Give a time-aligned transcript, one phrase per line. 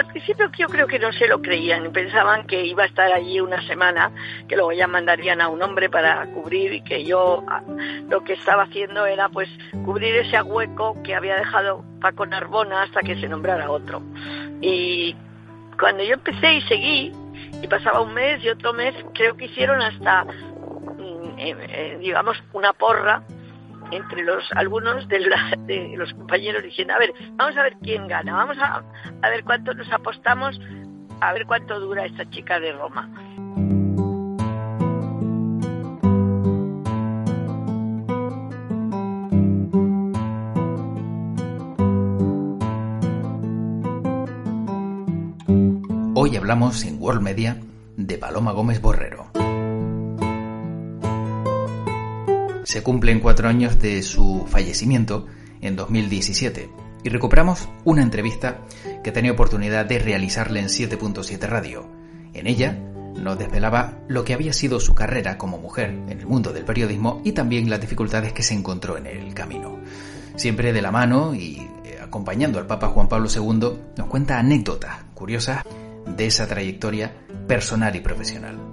[0.00, 3.40] al principio yo creo que no se lo creían, pensaban que iba a estar allí
[3.40, 4.10] una semana,
[4.48, 7.62] que luego ya mandarían a un hombre para cubrir y que yo ah,
[8.08, 9.48] lo que estaba haciendo era pues
[9.84, 14.02] cubrir ese hueco que había dejado Paco Narbona hasta que se nombrara otro.
[14.62, 15.14] Y
[15.78, 17.12] cuando yo empecé y seguí,
[17.62, 22.42] y pasaba un mes y otro mes, creo que hicieron hasta, mm, eh, eh, digamos,
[22.52, 23.22] una porra
[23.90, 25.18] entre los algunos de,
[25.66, 28.82] de, los compañeros diciendo, a ver, vamos a ver quién gana, vamos a,
[29.22, 30.60] a ver cuánto nos apostamos,
[31.20, 33.10] a ver cuánto dura esta chica de Roma.
[46.22, 47.56] Hoy hablamos en World Media
[47.96, 49.30] de Paloma Gómez Borrero.
[52.70, 55.26] Se cumplen cuatro años de su fallecimiento
[55.60, 56.70] en 2017
[57.02, 58.60] y recuperamos una entrevista
[59.02, 61.90] que tenía oportunidad de realizarle en 7.7 Radio.
[62.32, 62.78] En ella
[63.16, 67.20] nos desvelaba lo que había sido su carrera como mujer en el mundo del periodismo
[67.24, 69.80] y también las dificultades que se encontró en el camino.
[70.36, 74.96] Siempre de la mano y eh, acompañando al Papa Juan Pablo II, nos cuenta anécdotas
[75.12, 75.64] curiosas
[76.06, 77.12] de esa trayectoria
[77.48, 78.69] personal y profesional.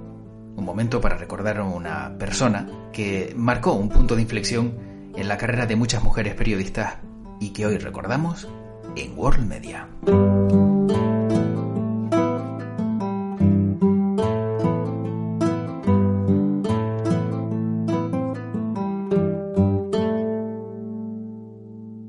[0.58, 4.74] Un momento para recordar una persona que marcó un punto de inflexión
[5.16, 6.98] en la carrera de muchas mujeres periodistas
[7.40, 8.48] y que hoy recordamos
[8.96, 9.88] en World Media.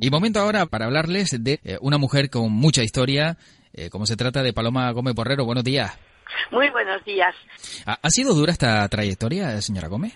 [0.01, 3.37] Y momento ahora para hablarles de eh, una mujer con mucha historia,
[3.75, 5.45] eh, como se trata de Paloma Gómez Borrero.
[5.45, 5.99] Buenos días.
[6.51, 7.35] Muy buenos días.
[7.87, 10.15] ¿Ha, sido dura esta trayectoria, señora Gómez?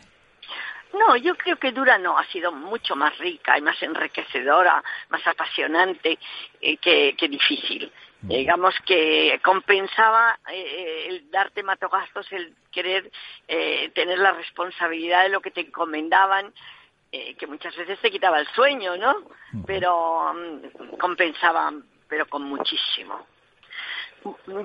[0.93, 5.27] No, yo creo que dura no, ha sido mucho más rica y más enriquecedora, más
[5.27, 6.19] apasionante
[6.61, 7.91] eh, que, difícil.
[8.21, 13.11] Digamos que compensaba eh, el darte matogazos, el querer
[13.49, 16.53] eh, tener la responsabilidad de lo que te encomendaban,
[17.11, 19.15] que muchas veces te quitaba el sueño, ¿no?
[19.67, 21.71] Pero mm, compensaba,
[22.09, 23.27] pero con muchísimo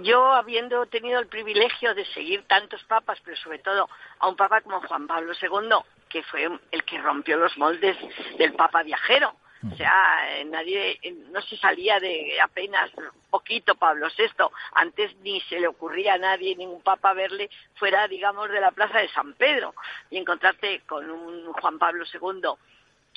[0.02, 4.62] yo habiendo tenido el privilegio de seguir tantos papas, pero sobre todo a un papa
[4.62, 5.78] como Juan Pablo II,
[6.10, 7.98] que fue el que rompió los moldes
[8.38, 9.36] del papa viajero.
[9.72, 11.00] O sea, nadie,
[11.32, 12.92] no se salía de apenas
[13.32, 14.46] poquito Pablo VI.
[14.74, 19.00] Antes ni se le ocurría a nadie, ningún papa, verle fuera, digamos, de la plaza
[19.00, 19.74] de San Pedro
[20.12, 22.52] y encontrarte con un Juan Pablo II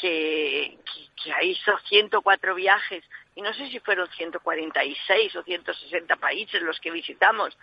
[0.01, 0.79] que,
[1.23, 6.91] que, hizo 104 viajes y no sé si fueron 146 o 160 países los que
[6.91, 7.57] visitamos,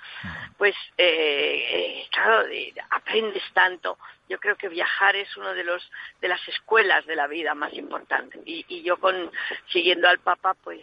[0.57, 2.47] pues eh, claro,
[2.89, 3.97] aprendes tanto.
[4.29, 5.89] Yo creo que viajar es uno de los
[6.21, 9.31] de las escuelas de la vida más importantes y, y yo con
[9.71, 10.81] siguiendo al Papa pues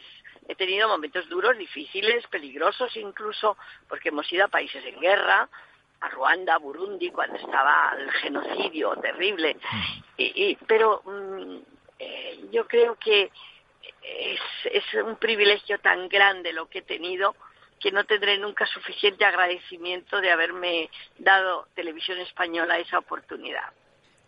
[0.48, 3.56] he tenido momentos duros, difíciles, peligrosos incluso,
[3.88, 5.48] porque hemos ido a países en guerra,
[6.04, 9.56] a Ruanda, Burundi, cuando estaba el genocidio terrible.
[10.16, 11.56] Y, pero mm,
[11.98, 13.30] eh, yo creo que
[14.02, 14.40] es,
[14.72, 17.34] es un privilegio tan grande lo que he tenido
[17.80, 20.88] que no tendré nunca suficiente agradecimiento de haberme
[21.18, 23.72] dado Televisión Española esa oportunidad.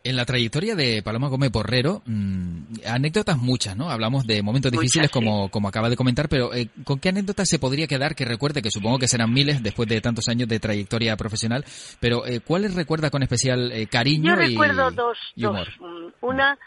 [0.04, 2.45] En la trayectoria de Paloma Gómez Borrero, mm,
[2.86, 3.90] anécdotas muchas, ¿no?
[3.90, 7.58] Hablamos de momentos difíciles como, como acaba de comentar, pero eh, ¿con qué anécdotas se
[7.58, 11.16] podría quedar que recuerde, que supongo que serán miles después de tantos años de trayectoria
[11.16, 11.64] profesional,
[12.00, 15.68] pero eh, ¿cuáles recuerda con especial eh, cariño Yo recuerdo dos, dos.
[15.80, 16.58] Mm, una,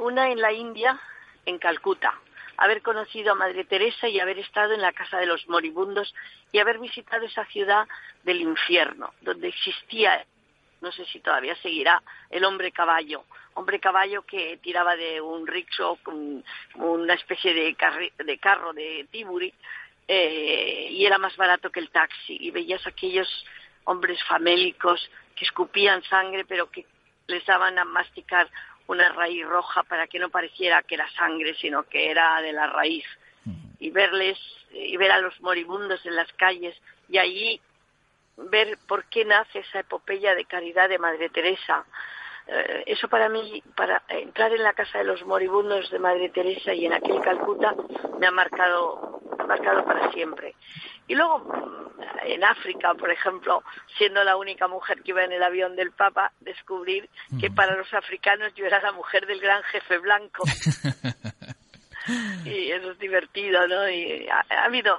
[0.00, 0.98] una en la India,
[1.46, 2.14] en Calcuta,
[2.56, 6.14] haber conocido a Madre Teresa y haber estado en la Casa de los Moribundos
[6.52, 7.86] y haber visitado esa ciudad
[8.24, 10.24] del infierno, donde existía
[10.84, 13.24] no sé si todavía seguirá, el hombre caballo.
[13.54, 16.44] Hombre caballo que tiraba de un rickshaw, con
[16.74, 17.76] una especie de,
[18.24, 19.52] de carro de tiburi,
[20.06, 22.36] eh, y era más barato que el taxi.
[22.40, 23.28] Y veías aquellos
[23.84, 26.86] hombres famélicos que escupían sangre, pero que
[27.26, 28.48] les daban a masticar
[28.86, 32.66] una raíz roja para que no pareciera que era sangre, sino que era de la
[32.66, 33.04] raíz.
[33.78, 34.38] Y verles,
[34.72, 36.76] y ver a los moribundos en las calles,
[37.08, 37.60] y allí
[38.36, 41.84] ver por qué nace esa epopeya de caridad de Madre Teresa.
[42.46, 46.74] Eh, eso para mí, para entrar en la casa de los moribundos de Madre Teresa
[46.74, 47.74] y en aquel Calcuta,
[48.18, 50.54] me ha marcado, ha marcado para siempre.
[51.06, 53.62] Y luego, mm, en África, por ejemplo,
[53.96, 57.08] siendo la única mujer que iba en el avión del Papa, descubrir
[57.40, 60.44] que para los africanos yo era la mujer del gran jefe blanco.
[62.44, 63.88] y eso es divertido, ¿no?
[63.88, 64.98] Y ha, ha habido,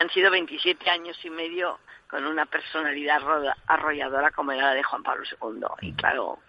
[0.00, 1.78] han sido 27 años y medio
[2.12, 3.22] con una personalidad
[3.66, 5.88] arrolladora como era la de Juan Pablo II.
[5.88, 6.40] Y claro,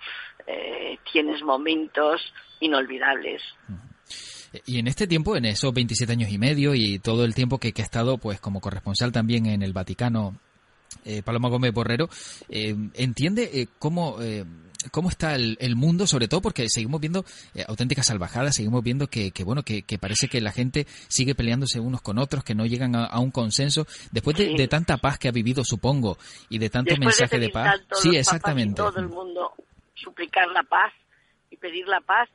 [0.45, 2.21] eh, tienes momentos
[2.60, 3.42] inolvidables.
[4.65, 7.71] Y en este tiempo, en esos 27 años y medio y todo el tiempo que,
[7.71, 10.38] que ha estado pues como corresponsal también en el Vaticano,
[11.06, 12.10] eh, Paloma Gómez Borrero,
[12.50, 14.18] eh, ¿entiende eh, cómo
[14.92, 17.26] cómo está el, mundo, sobre todo porque seguimos viendo
[17.68, 22.18] auténticas salvajadas, seguimos viendo que, bueno, que, parece que la gente sigue peleándose unos con
[22.18, 23.86] otros, que no llegan a, un consenso.
[24.12, 26.18] Después de, tanta paz que ha vivido, supongo,
[26.50, 27.82] y de tanto mensaje de, paz.
[27.94, 28.76] Sí, exactamente.
[28.76, 29.54] todo el mundo
[29.96, 30.94] suplicar la paz
[31.50, 32.30] y pedir la paz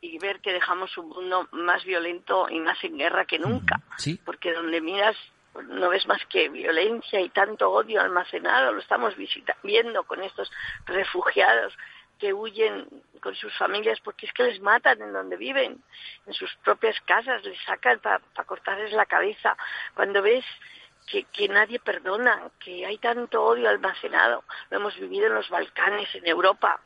[0.00, 3.80] y ver que dejamos un mundo más violento y más en guerra que nunca.
[4.24, 5.16] Porque donde miras
[5.68, 8.72] no ves más que violencia y tanto odio almacenado.
[8.72, 9.14] Lo estamos
[9.62, 10.50] viendo con estos
[10.86, 11.76] refugiados
[12.18, 12.86] que huyen
[13.20, 15.82] con sus familias porque es que les matan en donde viven,
[16.26, 19.56] en sus propias casas, les sacan para cortarles la cabeza.
[19.94, 20.44] Cuando ves
[21.06, 26.26] que, nadie perdona, que hay tanto odio almacenado, lo hemos vivido en los Balcanes, en
[26.26, 26.80] Europa,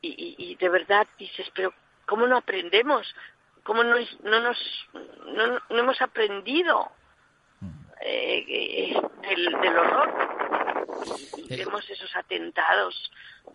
[0.00, 1.72] y, y de verdad dices, pero
[2.06, 3.14] ¿Cómo no aprendemos?
[3.62, 4.88] ¿Cómo no, no nos
[5.26, 6.90] no, hemos aprendido
[8.04, 10.12] eh, del, horror?
[11.36, 13.10] Y vemos esos atentados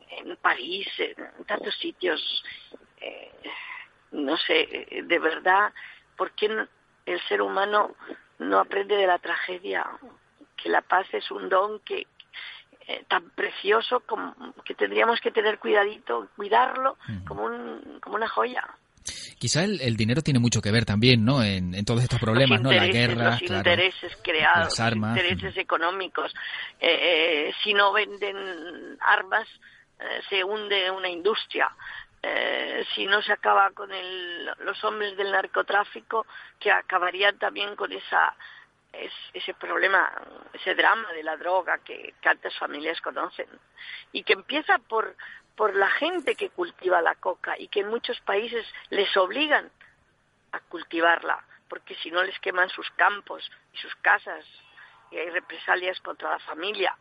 [0.09, 2.43] en París, en tantos sitios.
[3.01, 3.31] Eh,
[4.11, 5.73] no sé, de verdad,
[6.15, 6.67] ¿por qué
[7.05, 7.95] el ser humano
[8.39, 9.85] no aprende de la tragedia?
[10.55, 12.07] Que la paz es un don que,
[12.87, 14.33] eh, tan precioso como
[14.63, 16.97] que tendríamos que tener cuidadito, cuidarlo
[17.27, 18.65] como, un, como una joya.
[19.37, 21.43] Quizá el, dinero tiene mucho que ver también, ¿no?
[21.43, 22.71] En, todos estos problemas, ¿no?
[22.71, 26.33] La guerra, los intereses creados, las armas, intereses económicos.
[26.79, 29.47] Eh, eh, si no venden armas,
[30.29, 31.69] se hunde una industria.
[32.95, 36.25] si no se acaba con el, los hombres del narcotráfico,
[36.59, 38.35] que acabarían también con esa
[38.93, 40.11] es ese problema,
[40.53, 43.47] ese drama de la droga que tantas familias conocen
[44.11, 45.15] y que empieza por,
[45.57, 49.69] por la gente que cultiva la coca y que en muchos países les obligan
[50.53, 53.43] a cultivarla porque si no les queman sus campos
[53.73, 54.45] y sus casas
[55.11, 56.95] y hay represalias contra la familia.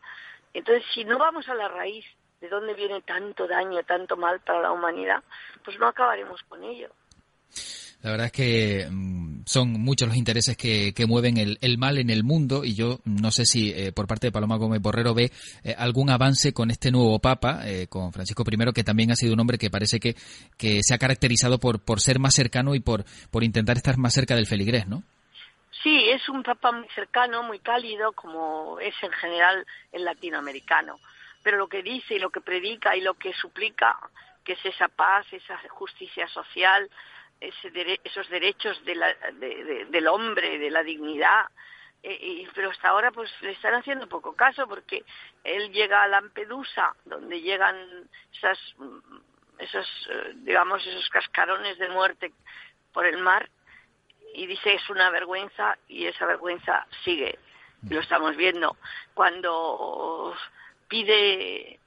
[0.53, 2.05] Entonces, si no vamos a la raíz
[2.41, 5.23] de dónde viene tanto daño, tanto mal para la humanidad,
[5.63, 6.89] pues no acabaremos con ello.
[8.01, 9.16] La verdad es que mm,
[9.47, 13.45] son muchos los intereses que, mueven el, mal en el mundo y yo no sé
[13.45, 15.31] si eh, por parte de Paloma Gómez Borrero ve
[15.63, 19.33] eh, algún avance con este nuevo Papa, eh, con Francisco I, que también ha sido
[19.33, 20.15] un hombre que parece que,
[20.57, 24.13] que se ha caracterizado por, por ser más cercano y por, por intentar estar más
[24.13, 25.03] cerca del feligrés, ¿no?
[25.81, 30.99] Sí, es un Papa muy cercano, muy cálido, como es en general el latinoamericano.
[31.41, 33.95] Pero lo que dice y lo que predica y lo que suplica,
[34.43, 36.89] que es esa paz, esa justicia social,
[37.39, 41.45] esos derechos del hombre, de la dignidad.
[42.03, 45.03] Eh, pero hasta ahora pues le están haciendo poco caso porque
[45.43, 47.75] él llega a Lampedusa, donde llegan
[48.33, 48.59] esas,
[49.57, 52.31] esos, eh, digamos, esos cascarones de muerte
[52.93, 53.49] por el mar
[54.33, 57.39] y dice es una vergüenza y esa vergüenza sigue.
[57.89, 58.77] Lo estamos viendo.
[59.13, 60.35] Cuando
[60.87, 61.79] pide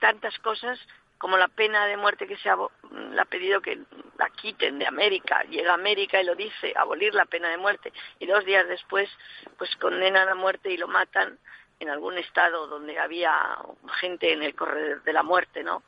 [0.00, 0.78] tantas cosas,
[1.18, 3.78] como la pena de muerte que se ha, ha pedido que
[4.18, 7.92] la quiten de América, llega a América y lo dice, abolir la pena de muerte,
[8.18, 9.08] y dos días después
[9.56, 11.38] pues condenan a muerte y lo matan
[11.80, 13.58] en algún estado donde había
[14.00, 15.82] gente en el corredor de la muerte, ¿no?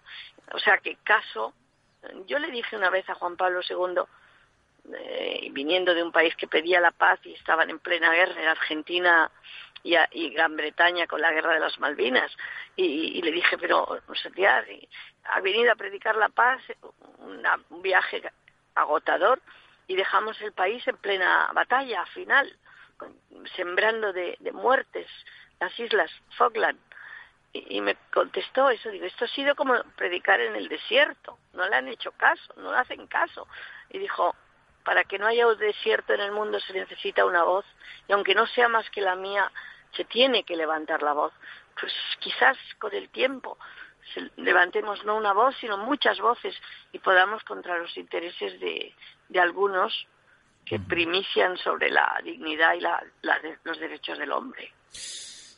[0.52, 1.52] O sea que caso,
[2.26, 4.02] yo le dije una vez a Juan Pablo II,
[4.94, 8.48] eh, viniendo de un país que pedía la paz y estaban en plena guerra, en
[8.48, 9.30] Argentina
[9.82, 12.30] y, Gran Bretaña con la guerra de las Malvinas.
[12.76, 14.66] Y, le dije, pero, Santiago,
[15.24, 16.62] ha venido a predicar la paz,
[17.70, 18.22] un viaje
[18.74, 19.40] agotador,
[19.86, 22.56] y dejamos el país en plena batalla final,
[23.56, 25.08] sembrando de, muertes
[25.58, 26.78] las islas Falkland.
[27.52, 31.68] Y, y, me contestó eso, digo, esto ha sido como predicar en el desierto, no
[31.68, 33.48] le han hecho caso, no le hacen caso.
[33.88, 34.36] Y dijo,
[34.84, 37.64] para que no haya un desierto en el mundo se necesita una voz,
[38.06, 39.50] y aunque no sea más que la mía,
[39.92, 41.32] se tiene que levantar la voz.
[41.80, 43.58] Pues quizás con el tiempo
[44.36, 46.54] levantemos no una voz, sino muchas voces
[46.92, 48.94] y podamos contra los intereses de,
[49.28, 50.06] de algunos
[50.64, 53.02] que primician sobre la dignidad y la,
[53.64, 54.72] los derechos del hombre.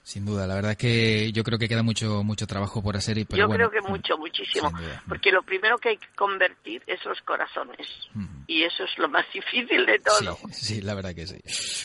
[0.04, 3.18] Sin duda, la verdad es que yo creo que queda mucho mucho trabajo por hacer.
[3.18, 4.72] Y, yo creo que mucho, muchísimo,
[5.08, 7.86] porque lo primero que hay que convertir es los corazones
[8.48, 10.38] y eso es lo más difícil de todo.
[10.50, 11.36] Sí, la verdad que sí.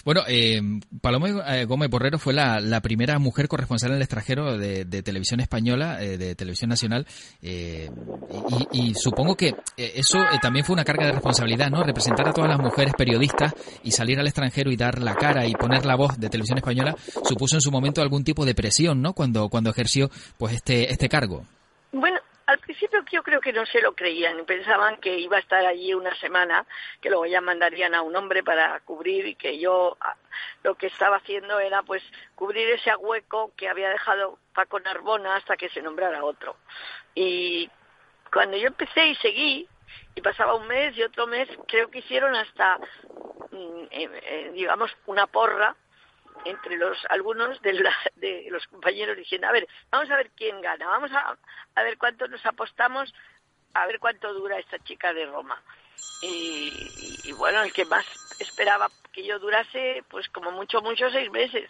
[0.04, 0.60] Bueno, eh,
[1.00, 6.02] Paloma eh, Gómez Borrero fue la, primera mujer corresponsal en el extranjero de, televisión española,
[6.02, 7.06] eh, de televisión nacional,
[7.42, 7.88] y,
[8.72, 11.84] y, supongo que eso también fue una carga de responsabilidad, ¿no?
[11.84, 15.54] Representar a todas las mujeres periodistas y salir al extranjero y dar la cara y
[15.54, 19.14] poner la voz de televisión española supuso en su momento algún tipo de presión, ¿no?
[19.14, 21.44] Cuando, cuando ejerció pues este, este cargo.
[21.92, 25.66] Bueno, al, principio yo creo que no se lo creían, pensaban que iba a estar
[25.66, 26.66] allí una semana,
[27.02, 30.16] que luego ya mandarían a un hombre para cubrir y que yo ah,
[30.64, 32.04] lo que estaba haciendo era pues
[32.36, 36.56] cubrir ese hueco que había dejado Paco Narbona hasta que se nombrara otro.
[37.16, 37.70] Y
[38.32, 39.68] cuando yo empecé y seguí,
[40.16, 42.78] y pasaba un mes y otro mes, creo que hicieron hasta,
[43.52, 45.76] mm, eh, eh, digamos, una porra
[46.50, 47.84] entre los algunos de,
[48.16, 51.38] de, los compañeros diciendo, a ver, vamos a ver quién gana, vamos a,
[51.76, 53.14] a, ver cuánto nos apostamos,
[53.74, 55.62] a ver cuánto dura esta chica de Roma.
[56.22, 56.72] Y,
[57.26, 58.06] y, bueno, el que más
[58.40, 61.70] esperaba que yo durase, pues como mucho, mucho, seis meses.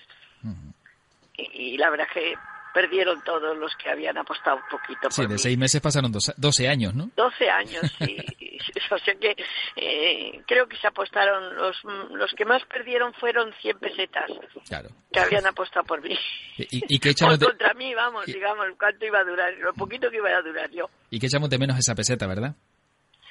[1.36, 2.36] y, y, la verdad que
[2.74, 5.10] perdieron todos los que habían apostado un poquito.
[5.12, 7.10] Sí, de seis meses pasaron doce años, ¿no?
[7.16, 8.18] Doce años, sí.
[8.92, 9.36] o sea que
[9.76, 11.76] eh, creo que se apostaron, los,
[12.12, 14.32] los que más perdieron fueron 100 pesetas.
[14.68, 14.90] Claro.
[15.12, 16.18] Que habían apostado por mí.
[16.58, 17.46] ¿Y, y qué echamos de...
[17.46, 20.90] contra mí, vamos, digamos, cuánto iba a durar, lo poquito que iba a durar yo.
[21.10, 22.56] ¿Y qué echamos de menos esa peseta, verdad?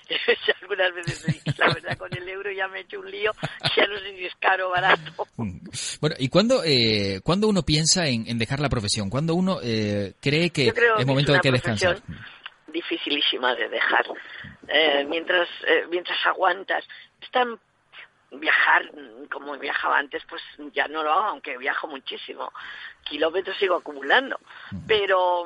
[0.62, 1.42] Algunas veces.
[1.58, 3.32] La verdad, con el euro ya me he hecho un lío.
[3.76, 5.26] Ya no sé si es caro o barato.
[6.00, 9.10] Bueno, ¿y cuándo, eh, ¿cuándo uno piensa en, en, dejar la profesión?
[9.10, 12.02] ¿Cuándo uno eh, cree que es momento de que descansar?
[12.76, 14.06] dificilísima de dejar.
[14.68, 16.84] Eh, mientras, eh, mientras aguantas.
[17.20, 17.58] Es tan
[18.30, 18.90] viajar
[19.32, 20.42] como viajaba antes, pues
[20.74, 22.52] ya no lo hago, aunque viajo muchísimo.
[23.04, 24.38] Kilómetros sigo acumulando.
[24.86, 25.44] Pero,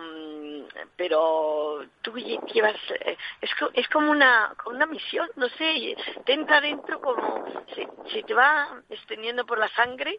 [0.97, 7.01] pero tú llevas, eh, es, es como una, una misión, no sé, te entra dentro
[7.01, 7.45] como,
[7.75, 10.19] se, se te va extendiendo por la sangre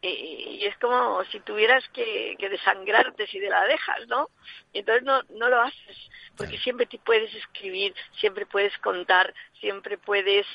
[0.00, 4.28] y, es como si tuvieras que, que, desangrarte si te la dejas, ¿no?
[4.72, 10.46] Entonces no, no lo haces, porque siempre te puedes escribir, siempre puedes contar, siempre puedes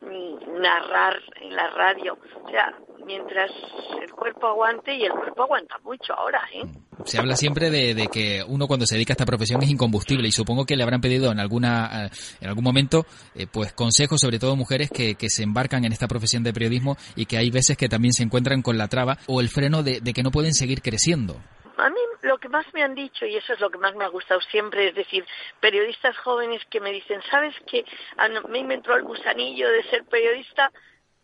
[0.00, 2.18] mm, narrar en la radio.
[2.42, 3.52] O sea, mientras
[4.00, 6.64] el cuerpo aguante, y el cuerpo aguanta mucho ahora, ¿eh?
[7.04, 10.32] Se habla siempre de, que uno cuando se dedica a esta profesión es incombustible y
[10.32, 14.38] supongo que le habrán pedido en alguna eh, en algún momento eh, pues consejos, sobre
[14.38, 17.76] todo mujeres que, que se embarcan en esta profesión de periodismo y que hay veces
[17.76, 20.54] que también se encuentran con la traba o el freno de, de que no pueden
[20.54, 21.36] seguir creciendo.
[21.76, 24.04] A mí lo que más me han dicho, y eso es lo que más me
[24.04, 25.24] ha gustado siempre, es decir,
[25.60, 27.84] periodistas jóvenes que me dicen, ¿sabes que
[28.48, 30.70] me inventó el gusanillo de ser periodista?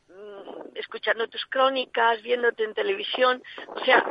[0.09, 4.04] Mm, escuchando tus crónicas, viéndote en televisión, o sea,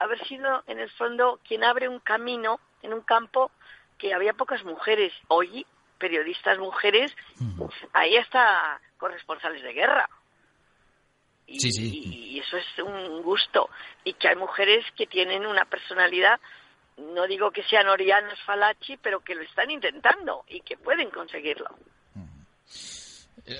[0.00, 3.52] haber sido en el fondo quien abre un camino en un campo
[3.98, 5.12] que había pocas mujeres.
[5.28, 5.66] Hoy,
[5.98, 7.14] periodistas mujeres,
[7.92, 10.08] ahí hasta corresponsales de guerra.
[11.46, 12.02] Y, sí, sí.
[12.04, 13.68] y, eso es un gusto.
[14.04, 16.40] Y que hay mujeres que tienen una personalidad,
[16.96, 21.68] no digo que sean orianas falachi, pero que lo están intentando y que pueden conseguirlo.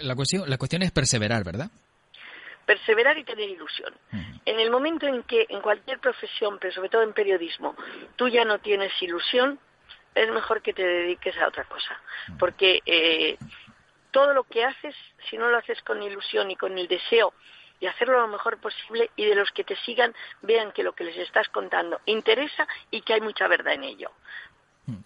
[0.03, 1.71] La cuestión, la cuestión es perseverar, ¿verdad?
[2.71, 3.93] perseverar y tener ilusión.
[4.51, 7.77] En el momento en que en cualquier profesión, pero sobre todo en periodismo,
[8.17, 9.61] tú ya no tienes ilusión,
[10.13, 12.03] es mejor que te dediques a otra cosa.
[12.37, 13.39] Porque eh,
[14.11, 14.97] todo lo que haces,
[15.29, 17.33] si no lo haces con ilusión y con el deseo
[17.81, 21.05] de hacerlo lo mejor posible y de los que te sigan vean que lo que
[21.05, 24.11] les estás contando interesa y que hay mucha verdad en ello.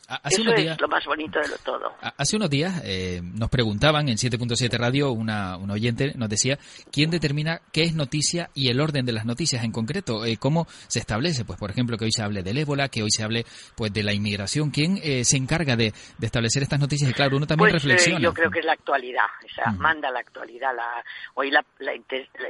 [0.09, 1.93] Hace Eso días, es lo más bonito de lo todo.
[2.01, 6.59] Hace unos días eh, nos preguntaban en 7.7 Radio, una, una, oyente nos decía,
[6.93, 10.25] ¿quién determina qué es noticia y el orden de las noticias en concreto?
[10.25, 11.45] Eh, ¿Cómo se establece?
[11.45, 13.45] Pues, por ejemplo, que hoy se hable del ébola, que hoy se hable
[13.77, 14.71] pues de la inmigración.
[14.71, 17.11] ¿Quién eh, se encarga de, de, establecer estas noticias?
[17.11, 18.21] Y claro, uno también pues, reflexiona.
[18.21, 19.79] yo creo que es la actualidad, o sea, uh -huh.
[19.79, 20.75] manda la actualidad.
[20.75, 21.03] La,
[21.35, 21.93] hoy, la, la,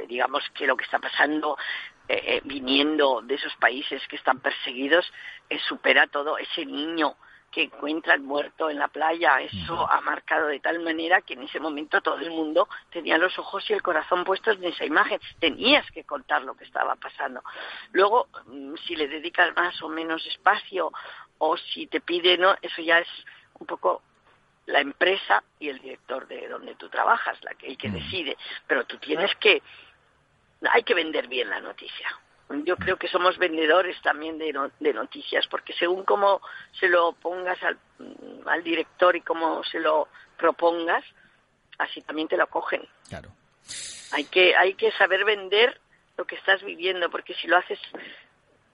[0.07, 1.57] digamos que lo que está pasando
[2.07, 5.11] eh, viniendo de esos países que están perseguidos,
[5.49, 7.15] eh, supera todo ese niño
[7.51, 9.39] que encuentran muerto en la playa.
[9.39, 13.39] Eso ha marcado de tal manera que en ese momento todo el mundo tenía los
[13.39, 15.19] ojos y el corazón puestos en esa imagen.
[15.39, 17.41] Tenías que contar lo que estaba pasando.
[17.93, 20.91] Luego, mm, si le dedicas más o menos espacio
[21.37, 23.07] o si te pide, no, eso ya es
[23.57, 24.01] un poco
[24.65, 28.37] la empresa y el director de donde tú trabajas, la que, el que decide.
[28.67, 29.61] Pero tú tienes que
[30.71, 32.07] hay que vender bien la noticia.
[32.63, 36.41] Yo creo que somos vendedores también de, no, de noticias, porque según cómo
[36.79, 37.79] se lo pongas al,
[38.45, 40.07] al, director y cómo se lo
[40.37, 41.03] propongas,
[41.79, 42.87] así también te lo cogen.
[43.09, 43.29] Claro.
[44.11, 45.79] Hay que, hay que saber vender
[46.17, 47.79] lo que estás viviendo, porque si lo haces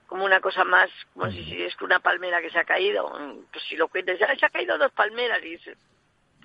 [0.06, 3.10] como una cosa más, como si es una palmera que se ha caído,
[3.52, 5.78] pues si lo cuentas, ya se ha caído dos palmeras, y dices,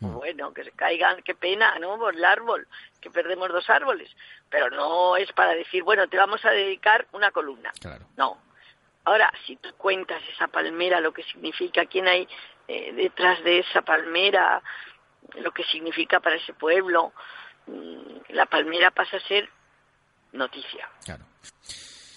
[0.01, 1.99] bueno, que se caigan, qué pena, ¿no?
[1.99, 2.67] Por el árbol,
[3.01, 4.11] que perdemos dos árboles.
[4.51, 7.73] Pero no es para decir, bueno, te vamos a dedicar una columna.
[7.81, 8.07] Claro.
[8.17, 8.39] No.
[9.05, 12.29] Ahora, si tú cuentas esa palmera, lo que significa, quién hay
[12.69, 14.63] eh, detrás de esa palmera,
[15.37, 17.13] lo que significa para ese pueblo,
[18.29, 19.49] la palmera pasa a ser
[20.33, 20.89] noticia.
[21.05, 21.25] Claro.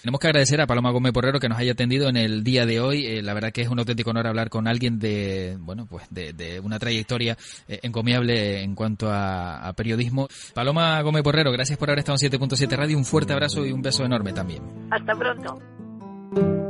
[0.01, 2.79] Tenemos que agradecer a Paloma Gómez Porrero que nos haya atendido en el día de
[2.79, 3.05] hoy.
[3.05, 6.61] Eh, la verdad que es un auténtico honor hablar con alguien de, bueno, pues de,
[6.63, 7.37] una trayectoria
[7.67, 10.27] eh, encomiable en cuanto a, periodismo.
[10.53, 12.97] Paloma Gómez Porrero, gracias por haber estado en 7.7 Radio.
[12.97, 14.63] Un fuerte abrazo y un beso enorme también.
[14.89, 16.68] Hasta pronto.